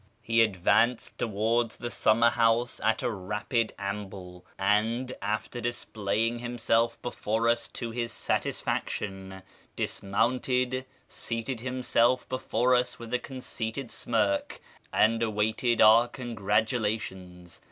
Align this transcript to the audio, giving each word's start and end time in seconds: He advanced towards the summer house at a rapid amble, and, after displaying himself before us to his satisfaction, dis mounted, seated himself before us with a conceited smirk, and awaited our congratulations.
He 0.23 0.41
advanced 0.41 1.19
towards 1.19 1.77
the 1.77 1.91
summer 1.91 2.31
house 2.31 2.79
at 2.83 3.03
a 3.03 3.11
rapid 3.11 3.71
amble, 3.77 4.43
and, 4.57 5.13
after 5.21 5.61
displaying 5.61 6.39
himself 6.39 6.99
before 7.03 7.47
us 7.47 7.67
to 7.73 7.91
his 7.91 8.11
satisfaction, 8.11 9.43
dis 9.75 10.01
mounted, 10.01 10.85
seated 11.07 11.59
himself 11.61 12.27
before 12.29 12.73
us 12.73 12.97
with 12.97 13.13
a 13.13 13.19
conceited 13.19 13.91
smirk, 13.91 14.59
and 14.91 15.21
awaited 15.21 15.81
our 15.81 16.07
congratulations. 16.07 17.59